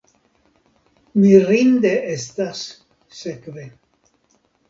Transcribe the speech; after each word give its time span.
Mirinde 1.23 1.91
estas, 2.15 2.63
sekve. 3.21 3.67